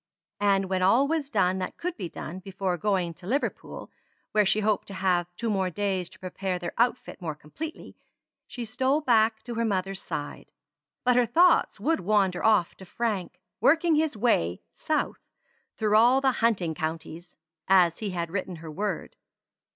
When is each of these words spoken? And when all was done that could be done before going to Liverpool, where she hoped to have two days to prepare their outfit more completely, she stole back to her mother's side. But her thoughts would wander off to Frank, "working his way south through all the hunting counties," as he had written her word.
And 0.39 0.65
when 0.65 0.81
all 0.81 1.07
was 1.07 1.29
done 1.29 1.59
that 1.59 1.77
could 1.77 1.95
be 1.95 2.09
done 2.09 2.39
before 2.39 2.75
going 2.75 3.13
to 3.13 3.27
Liverpool, 3.27 3.91
where 4.31 4.47
she 4.47 4.61
hoped 4.61 4.87
to 4.87 4.95
have 4.95 5.27
two 5.35 5.69
days 5.69 6.09
to 6.09 6.19
prepare 6.19 6.57
their 6.57 6.73
outfit 6.79 7.21
more 7.21 7.35
completely, 7.35 7.95
she 8.47 8.65
stole 8.65 9.01
back 9.01 9.43
to 9.43 9.53
her 9.53 9.63
mother's 9.63 10.01
side. 10.01 10.49
But 11.03 11.17
her 11.17 11.27
thoughts 11.27 11.79
would 11.79 11.99
wander 11.99 12.43
off 12.43 12.73
to 12.77 12.83
Frank, 12.85 13.39
"working 13.59 13.93
his 13.93 14.17
way 14.17 14.63
south 14.73 15.19
through 15.75 15.95
all 15.95 16.19
the 16.19 16.31
hunting 16.41 16.73
counties," 16.73 17.35
as 17.67 17.99
he 17.99 18.09
had 18.09 18.31
written 18.31 18.55
her 18.55 18.71
word. 18.71 19.15